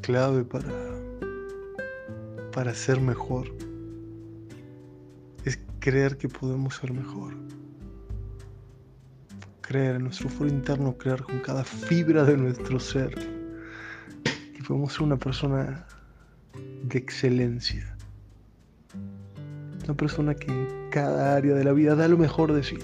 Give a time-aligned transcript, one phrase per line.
[0.00, 0.68] clave para,
[2.52, 3.46] para ser mejor
[5.44, 7.34] es creer que podemos ser mejor.
[9.60, 13.14] Creer en nuestro foro interno, creer con cada fibra de nuestro ser
[14.24, 15.86] que podemos ser una persona
[16.82, 17.96] de excelencia.
[19.84, 22.78] Una persona que en cada área de la vida da lo mejor de sí.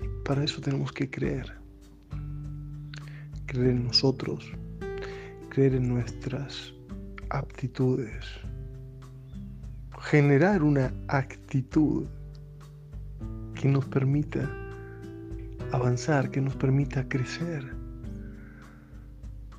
[0.00, 1.61] Y para eso tenemos que creer.
[3.52, 4.50] Creer en nosotros,
[5.50, 6.72] creer en nuestras
[7.28, 8.24] aptitudes,
[10.00, 12.06] generar una actitud
[13.54, 14.50] que nos permita
[15.70, 17.76] avanzar, que nos permita crecer.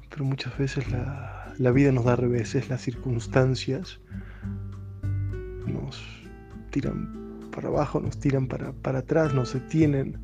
[0.10, 4.00] Pero muchas veces la, la vida nos da reveses, las circunstancias
[5.68, 6.04] nos
[6.72, 10.18] tiran para abajo, nos tiran para, para atrás, nos detienen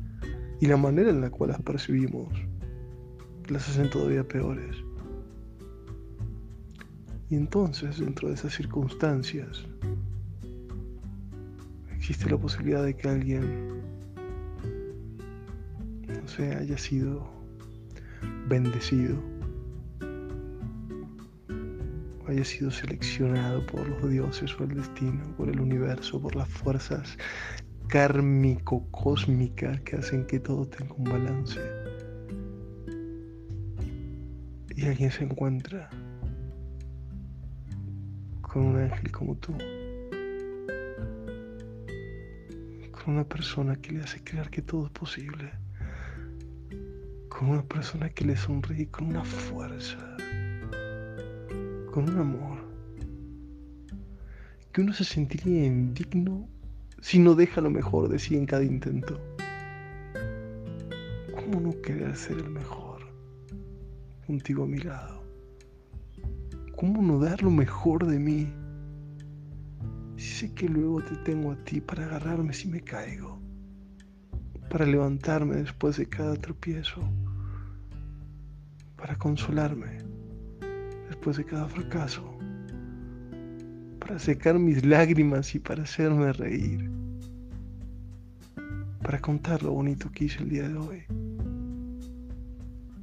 [0.60, 2.49] y la manera en la cual las percibimos
[3.50, 4.76] las hacen todavía peores.
[7.28, 9.64] Y entonces, dentro de esas circunstancias,
[11.94, 13.82] existe la posibilidad de que alguien,
[16.08, 17.28] no sé, haya sido
[18.48, 19.16] bendecido,
[22.26, 27.16] haya sido seleccionado por los dioses o el destino, por el universo, por las fuerzas
[27.88, 31.89] kármico-cósmicas que hacen que todo tenga un balance.
[34.80, 35.90] Y alguien se encuentra
[38.40, 39.52] con un ángel como tú.
[42.90, 45.50] Con una persona que le hace creer que todo es posible.
[47.28, 49.98] Con una persona que le sonríe con una fuerza.
[51.92, 52.64] Con un amor.
[54.72, 56.48] Que uno se sentiría indigno
[57.02, 59.20] si no deja lo mejor de sí en cada intento.
[61.34, 62.89] ¿Cómo no querer ser el mejor
[64.30, 65.24] contigo a mi lado?
[66.76, 68.48] ¿Cómo no dar lo mejor de mí?
[70.16, 73.40] Si sé que luego te tengo a ti para agarrarme si me caigo,
[74.70, 77.02] para levantarme después de cada tropiezo,
[78.96, 79.98] para consolarme
[81.08, 82.22] después de cada fracaso,
[83.98, 86.88] para secar mis lágrimas y para hacerme reír,
[89.02, 91.02] para contar lo bonito que hice el día de hoy,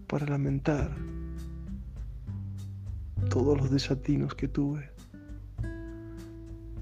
[0.08, 0.90] para lamentar
[3.30, 4.90] todos los desatinos que tuve.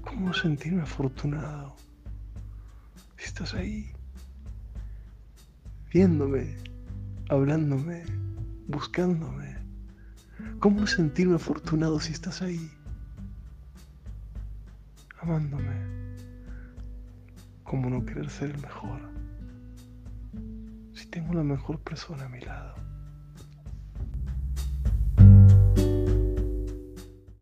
[0.02, 1.76] ¿Cómo sentirme afortunado?
[3.16, 3.92] Si estás ahí,
[5.92, 6.56] viéndome,
[7.28, 8.04] hablándome,
[8.68, 9.56] buscándome.
[10.60, 12.70] ¿Cómo sentirme afortunado si estás ahí?
[15.20, 15.96] Amándome.
[17.64, 19.00] ¿Cómo no querer ser el mejor?
[20.94, 22.74] Si tengo la mejor persona a mi lado.